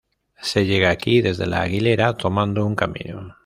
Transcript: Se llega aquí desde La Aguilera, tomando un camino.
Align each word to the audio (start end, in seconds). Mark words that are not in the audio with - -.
Se 0.41 0.65
llega 0.65 0.89
aquí 0.89 1.21
desde 1.21 1.45
La 1.45 1.61
Aguilera, 1.61 2.17
tomando 2.17 2.65
un 2.65 2.73
camino. 2.73 3.35